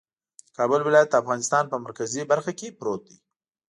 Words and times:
کابل 0.57 0.81
ولایت 0.83 1.09
د 1.11 1.15
افغانستان 1.21 1.63
په 1.71 1.77
مرکزي 1.85 2.21
برخه 2.31 2.51
کې 2.59 2.75
پروت 2.79 3.01
دی 3.09 3.17